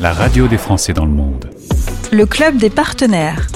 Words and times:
la 0.00 0.14
radio 0.14 0.48
des 0.48 0.56
Français 0.56 0.94
dans 0.94 1.04
le 1.04 1.12
monde. 1.12 1.50
Le 2.10 2.24
club 2.24 2.56
des 2.56 2.70
partenaires. 2.70 3.48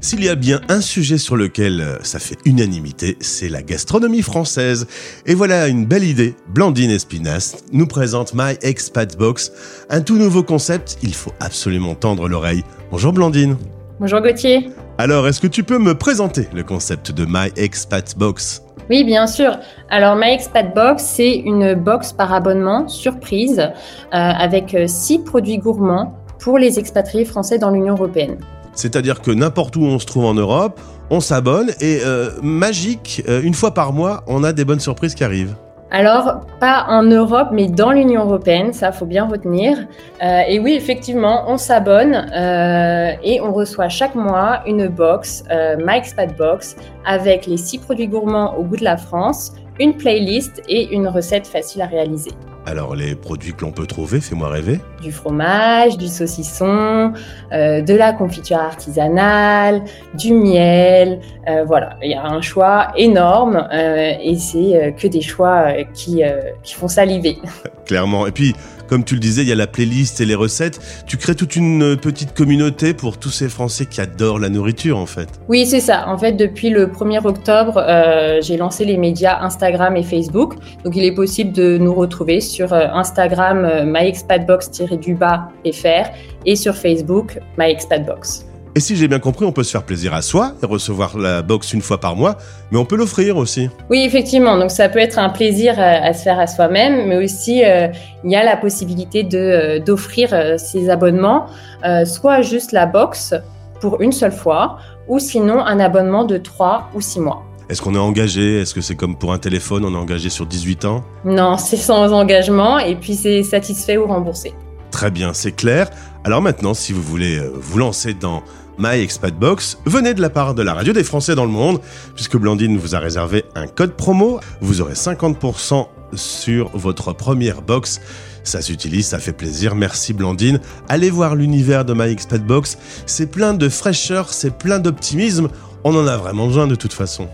S'il 0.00 0.24
y 0.24 0.28
a 0.28 0.34
bien 0.34 0.60
un 0.68 0.80
sujet 0.80 1.16
sur 1.16 1.36
lequel 1.36 1.80
euh, 1.80 1.96
ça 2.02 2.18
fait 2.18 2.36
unanimité, 2.44 3.16
c'est 3.20 3.48
la 3.48 3.62
gastronomie 3.62 4.22
française. 4.22 4.88
Et 5.26 5.34
voilà 5.34 5.68
une 5.68 5.86
belle 5.86 6.02
idée. 6.02 6.34
Blandine 6.48 6.90
Espinas 6.90 7.56
nous 7.72 7.86
présente 7.86 8.34
My 8.34 8.54
Expat 8.62 9.16
Box, 9.16 9.52
un 9.90 10.00
tout 10.00 10.16
nouveau 10.16 10.42
concept. 10.42 10.98
Il 11.02 11.14
faut 11.14 11.32
absolument 11.38 11.94
tendre 11.94 12.28
l'oreille. 12.28 12.64
Bonjour 12.90 13.12
Blandine. 13.12 13.56
Bonjour 14.00 14.20
Gauthier. 14.20 14.70
Alors, 14.98 15.28
est-ce 15.28 15.40
que 15.40 15.46
tu 15.46 15.62
peux 15.62 15.78
me 15.78 15.94
présenter 15.94 16.48
le 16.52 16.64
concept 16.64 17.12
de 17.12 17.24
My 17.24 17.52
Expat 17.56 18.18
Box? 18.18 18.62
Oui, 18.90 19.04
bien 19.04 19.26
sûr. 19.26 19.58
Alors, 19.90 20.16
My 20.16 20.30
Expat 20.30 20.74
Box, 20.74 21.02
c'est 21.02 21.34
une 21.34 21.74
box 21.74 22.12
par 22.12 22.32
abonnement 22.32 22.88
surprise 22.88 23.60
euh, 23.60 23.70
avec 24.12 24.74
euh, 24.74 24.86
six 24.86 25.18
produits 25.18 25.58
gourmands 25.58 26.14
pour 26.38 26.58
les 26.58 26.78
expatriés 26.78 27.24
français 27.24 27.58
dans 27.58 27.70
l'Union 27.70 27.94
européenne. 27.94 28.38
C'est-à-dire 28.74 29.20
que 29.20 29.30
n'importe 29.30 29.76
où 29.76 29.82
on 29.82 29.98
se 29.98 30.06
trouve 30.06 30.24
en 30.24 30.34
Europe, 30.34 30.80
on 31.10 31.20
s'abonne 31.20 31.70
et 31.80 32.00
euh, 32.04 32.30
magique, 32.42 33.22
une 33.26 33.54
fois 33.54 33.74
par 33.74 33.92
mois, 33.92 34.22
on 34.26 34.44
a 34.44 34.52
des 34.52 34.64
bonnes 34.64 34.80
surprises 34.80 35.14
qui 35.14 35.24
arrivent. 35.24 35.56
Alors, 35.90 36.40
pas 36.60 36.84
en 36.88 37.02
Europe, 37.02 37.48
mais 37.50 37.66
dans 37.66 37.92
l'Union 37.92 38.24
européenne, 38.24 38.74
ça 38.74 38.92
faut 38.92 39.06
bien 39.06 39.26
retenir. 39.26 39.78
Euh, 40.22 40.42
et 40.46 40.58
oui, 40.58 40.74
effectivement, 40.74 41.44
on 41.48 41.56
s'abonne 41.56 42.14
euh, 42.14 43.12
et 43.22 43.40
on 43.40 43.54
reçoit 43.54 43.88
chaque 43.88 44.14
mois 44.14 44.60
une 44.66 44.88
box, 44.88 45.44
euh, 45.50 45.76
My 45.78 45.96
Expat 45.96 46.36
Box, 46.36 46.76
avec 47.06 47.46
les 47.46 47.56
six 47.56 47.78
produits 47.78 48.08
gourmands 48.08 48.54
au 48.56 48.64
goût 48.64 48.76
de 48.76 48.84
la 48.84 48.98
France, 48.98 49.54
une 49.80 49.96
playlist 49.96 50.62
et 50.68 50.92
une 50.92 51.08
recette 51.08 51.46
facile 51.46 51.80
à 51.80 51.86
réaliser. 51.86 52.32
Alors, 52.68 52.94
les 52.94 53.14
produits 53.14 53.54
que 53.54 53.64
l'on 53.64 53.72
peut 53.72 53.86
trouver, 53.86 54.20
fais-moi 54.20 54.50
rêver. 54.50 54.78
Du 55.00 55.10
fromage, 55.10 55.96
du 55.96 56.06
saucisson, 56.06 57.14
euh, 57.50 57.80
de 57.80 57.94
la 57.94 58.12
confiture 58.12 58.58
artisanale, 58.58 59.84
du 60.12 60.34
miel. 60.34 61.20
euh, 61.48 61.64
voilà, 61.64 61.96
il 62.02 62.10
y 62.10 62.14
a 62.14 62.26
un 62.26 62.42
choix 62.42 62.88
énorme 62.94 63.66
euh, 63.72 64.12
et 64.22 64.36
c'est 64.36 64.94
que 64.98 65.06
des 65.08 65.22
choix 65.22 65.72
qui, 65.94 66.22
qui 66.62 66.74
font 66.74 66.88
saliver. 66.88 67.38
Clairement. 67.86 68.26
Et 68.26 68.32
puis, 68.32 68.54
comme 68.88 69.04
tu 69.04 69.14
le 69.14 69.20
disais, 69.20 69.42
il 69.42 69.48
y 69.48 69.52
a 69.52 69.56
la 69.56 69.66
playlist 69.66 70.20
et 70.20 70.24
les 70.24 70.34
recettes. 70.34 70.80
Tu 71.06 71.16
crées 71.16 71.34
toute 71.34 71.56
une 71.56 71.82
euh, 71.82 71.96
petite 71.96 72.34
communauté 72.34 72.94
pour 72.94 73.18
tous 73.18 73.30
ces 73.30 73.48
Français 73.48 73.86
qui 73.86 74.00
adorent 74.00 74.38
la 74.38 74.48
nourriture, 74.48 74.98
en 74.98 75.06
fait. 75.06 75.28
Oui, 75.48 75.66
c'est 75.66 75.80
ça. 75.80 76.08
En 76.08 76.18
fait, 76.18 76.32
depuis 76.32 76.70
le 76.70 76.86
1er 76.86 77.24
octobre, 77.26 77.76
euh, 77.76 78.40
j'ai 78.40 78.56
lancé 78.56 78.84
les 78.84 78.96
médias 78.96 79.40
Instagram 79.42 79.96
et 79.96 80.02
Facebook. 80.02 80.54
Donc, 80.84 80.96
il 80.96 81.04
est 81.04 81.14
possible 81.14 81.52
de 81.52 81.78
nous 81.78 81.94
retrouver 81.94 82.40
sur 82.40 82.72
euh, 82.72 82.86
Instagram 82.92 83.64
euh, 83.64 83.84
myexpatbox-du-bas 83.84 85.48
fr 85.72 86.10
et 86.46 86.56
sur 86.56 86.74
Facebook 86.74 87.38
myexpatbox. 87.58 88.47
Et 88.78 88.80
si 88.80 88.94
j'ai 88.94 89.08
bien 89.08 89.18
compris, 89.18 89.44
on 89.44 89.50
peut 89.50 89.64
se 89.64 89.72
faire 89.72 89.82
plaisir 89.82 90.14
à 90.14 90.22
soi 90.22 90.52
et 90.62 90.66
recevoir 90.66 91.18
la 91.18 91.42
box 91.42 91.72
une 91.72 91.82
fois 91.82 91.98
par 91.98 92.14
mois, 92.14 92.36
mais 92.70 92.78
on 92.78 92.84
peut 92.84 92.94
l'offrir 92.94 93.36
aussi. 93.36 93.68
Oui, 93.90 94.04
effectivement. 94.06 94.56
Donc, 94.56 94.70
ça 94.70 94.88
peut 94.88 95.00
être 95.00 95.18
un 95.18 95.30
plaisir 95.30 95.74
euh, 95.76 95.82
à 96.00 96.12
se 96.12 96.22
faire 96.22 96.38
à 96.38 96.46
soi-même, 96.46 97.08
mais 97.08 97.16
aussi 97.16 97.64
euh, 97.64 97.88
il 98.22 98.30
y 98.30 98.36
a 98.36 98.44
la 98.44 98.56
possibilité 98.56 99.24
de 99.24 99.36
euh, 99.36 99.78
d'offrir 99.80 100.28
ces 100.58 100.90
abonnements, 100.90 101.46
euh, 101.84 102.04
soit 102.04 102.42
juste 102.42 102.70
la 102.70 102.86
box 102.86 103.34
pour 103.80 104.00
une 104.00 104.12
seule 104.12 104.30
fois, 104.30 104.78
ou 105.08 105.18
sinon 105.18 105.58
un 105.58 105.80
abonnement 105.80 106.24
de 106.24 106.36
3 106.36 106.90
ou 106.94 107.00
6 107.00 107.18
mois. 107.18 107.42
Est-ce 107.68 107.82
qu'on 107.82 107.96
est 107.96 107.98
engagé? 107.98 108.60
Est-ce 108.60 108.74
que 108.74 108.80
c'est 108.80 108.94
comme 108.94 109.16
pour 109.18 109.32
un 109.32 109.38
téléphone, 109.38 109.84
on 109.84 109.92
est 109.92 109.98
engagé 109.98 110.30
sur 110.30 110.46
18 110.46 110.84
ans? 110.84 111.02
Non, 111.24 111.56
c'est 111.56 111.76
sans 111.76 112.12
engagement 112.12 112.78
et 112.78 112.94
puis 112.94 113.16
c'est 113.16 113.42
satisfait 113.42 113.96
ou 113.96 114.06
remboursé. 114.06 114.54
Très 114.98 115.12
bien, 115.12 115.32
c'est 115.32 115.52
clair. 115.52 115.90
Alors 116.24 116.42
maintenant, 116.42 116.74
si 116.74 116.92
vous 116.92 117.04
voulez 117.04 117.38
euh, 117.38 117.52
vous 117.54 117.78
lancer 117.78 118.14
dans 118.14 118.42
My 118.78 118.98
Expat 119.00 119.32
Box, 119.32 119.78
venez 119.84 120.12
de 120.12 120.20
la 120.20 120.28
part 120.28 120.56
de 120.56 120.62
la 120.64 120.74
radio 120.74 120.92
des 120.92 121.04
Français 121.04 121.36
dans 121.36 121.44
le 121.44 121.52
monde, 121.52 121.80
puisque 122.16 122.36
Blandine 122.36 122.76
vous 122.76 122.96
a 122.96 122.98
réservé 122.98 123.44
un 123.54 123.68
code 123.68 123.92
promo. 123.92 124.40
Vous 124.60 124.80
aurez 124.80 124.94
50% 124.94 125.86
sur 126.14 126.76
votre 126.76 127.12
première 127.12 127.62
box. 127.62 128.00
Ça 128.42 128.60
s'utilise, 128.60 129.06
ça 129.06 129.20
fait 129.20 129.32
plaisir. 129.32 129.76
Merci 129.76 130.14
Blandine. 130.14 130.58
Allez 130.88 131.10
voir 131.10 131.36
l'univers 131.36 131.84
de 131.84 131.94
My 131.94 132.10
Expat 132.10 132.44
Box. 132.44 132.76
C'est 133.06 133.30
plein 133.30 133.54
de 133.54 133.68
fraîcheur, 133.68 134.32
c'est 134.32 134.58
plein 134.58 134.80
d'optimisme. 134.80 135.46
On 135.84 135.94
en 135.94 136.08
a 136.08 136.16
vraiment 136.16 136.48
besoin 136.48 136.66
de 136.66 136.74
toute 136.74 136.92
façon. 136.92 137.28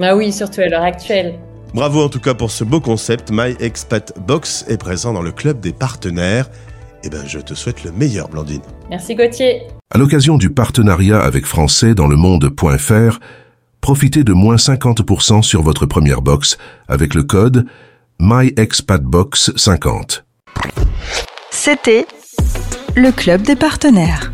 Ah 0.00 0.14
oui, 0.14 0.32
surtout 0.32 0.60
à 0.60 0.68
l'heure 0.68 0.84
actuelle. 0.84 1.40
Bravo 1.74 2.00
en 2.00 2.10
tout 2.10 2.20
cas 2.20 2.34
pour 2.34 2.52
ce 2.52 2.62
beau 2.62 2.80
concept. 2.80 3.32
My 3.32 3.56
Expat 3.58 4.12
Box 4.24 4.64
est 4.68 4.78
présent 4.78 5.12
dans 5.12 5.22
le 5.22 5.32
club 5.32 5.58
des 5.58 5.72
partenaires. 5.72 6.48
Eh 7.04 7.10
ben, 7.10 7.24
je 7.26 7.38
te 7.38 7.54
souhaite 7.54 7.84
le 7.84 7.92
meilleur, 7.92 8.28
Blandine. 8.28 8.62
Merci 8.90 9.14
Gauthier. 9.14 9.62
À 9.90 9.98
l'occasion 9.98 10.36
du 10.36 10.50
partenariat 10.50 11.20
avec 11.20 11.46
Français 11.46 11.94
dans 11.94 12.08
le 12.08 12.16
monde.fr, 12.16 13.20
profitez 13.80 14.24
de 14.24 14.32
moins 14.32 14.56
50% 14.56 15.42
sur 15.42 15.62
votre 15.62 15.86
première 15.86 16.22
box 16.22 16.58
avec 16.88 17.14
le 17.14 17.22
code 17.22 17.66
MyExpatBox50. 18.20 20.22
C'était 21.50 22.06
le 22.96 23.12
club 23.12 23.42
des 23.42 23.56
partenaires. 23.56 24.32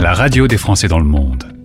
La 0.00 0.14
radio 0.14 0.48
des 0.48 0.58
Français 0.58 0.88
dans 0.88 0.98
le 0.98 1.04
monde. 1.04 1.57